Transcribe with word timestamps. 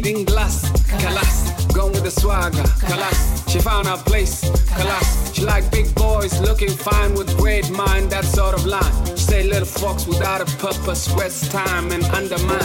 glass 0.00 0.70
Kalas, 0.98 1.72
going 1.74 1.92
with 1.92 2.04
the 2.04 2.10
swagger, 2.10 2.62
Kalas. 2.80 3.50
She 3.50 3.58
found 3.58 3.86
her 3.86 3.96
place, 3.96 4.44
Kalas. 4.70 5.34
She 5.34 5.44
like 5.44 5.70
big 5.70 5.92
boys, 5.94 6.40
looking 6.40 6.70
fine 6.70 7.14
with 7.14 7.36
great 7.36 7.70
mind, 7.70 8.10
that 8.10 8.24
sort 8.24 8.54
of 8.54 8.64
line. 8.64 8.92
She 9.16 9.24
say 9.24 9.42
little 9.42 9.66
fox 9.66 10.06
without 10.06 10.40
a 10.40 10.46
purpose, 10.58 11.12
waste 11.14 11.50
time 11.50 11.90
and 11.92 12.04
undermine. 12.04 12.58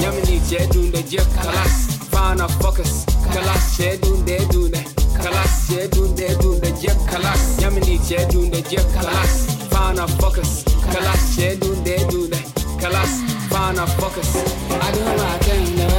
Yamini 0.00 0.38
jedun 0.48 0.90
de 0.92 1.02
juk, 1.02 1.26
Kalas. 1.42 1.96
find 2.10 2.40
her 2.40 2.48
focus, 2.60 3.04
Kalas. 3.32 3.78
Jedun 3.78 4.24
de 4.24 4.38
dun 4.50 4.70
de, 4.70 4.82
Kalas. 5.22 5.68
Jedun 5.68 6.14
de 6.16 6.28
dun 6.40 6.60
de 6.60 6.70
juk, 6.82 6.98
Kalas. 7.08 7.60
Yamini 7.60 7.98
jedun 7.98 8.50
de 8.50 8.62
juk, 8.62 8.86
Kalas. 8.92 9.46
Found 9.70 9.98
her 9.98 10.08
focus, 10.20 10.64
Kalas. 10.92 11.36
Jedun 11.36 11.82
de 11.84 11.96
dun 12.10 12.30
de, 12.30 12.38
Kalas. 12.80 13.22
Found 13.50 13.78
her 13.78 13.86
focus. 13.98 14.36
I 14.70 14.92
do 14.92 15.04
my 15.04 15.38
thing. 15.38 15.95